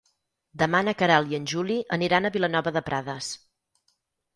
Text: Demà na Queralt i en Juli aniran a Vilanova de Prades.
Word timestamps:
Demà 0.61 0.81
na 0.87 0.95
Queralt 1.01 1.31
i 1.35 1.39
en 1.39 1.47
Juli 1.53 1.77
aniran 2.01 2.25
a 2.25 2.35
Vilanova 2.41 2.77
de 2.81 2.87
Prades. 2.93 3.33